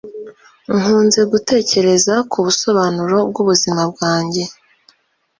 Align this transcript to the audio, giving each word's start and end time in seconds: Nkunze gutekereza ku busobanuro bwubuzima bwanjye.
Nkunze 0.77 1.21
gutekereza 1.31 2.13
ku 2.31 2.37
busobanuro 2.45 3.17
bwubuzima 3.29 3.81
bwanjye. 3.91 4.43